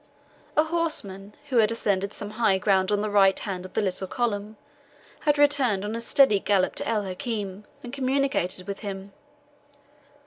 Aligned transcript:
A 0.57 0.63
horseman, 0.63 1.35
who 1.51 1.57
had 1.57 1.71
ascended 1.71 2.11
some 2.11 2.31
high 2.31 2.57
ground 2.57 2.91
on 2.91 3.01
the 3.01 3.09
right 3.11 3.37
hand 3.37 3.67
of 3.67 3.73
the 3.73 3.81
little 3.81 4.07
column, 4.07 4.57
had 5.25 5.37
returned 5.37 5.85
on 5.85 5.95
a 5.95 6.01
speedy 6.01 6.39
gallop 6.39 6.73
to 6.77 6.87
El 6.87 7.03
Hakim, 7.03 7.65
and 7.83 7.93
communicated 7.93 8.67
with 8.67 8.79
him. 8.79 9.13